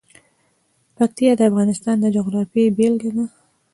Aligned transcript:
پکتیا 0.97 1.31
د 1.37 1.41
افغانستان 1.49 1.95
د 1.99 2.05
جغرافیې 2.15 2.67
بېلګه 2.77 3.09
ده. 3.15 3.25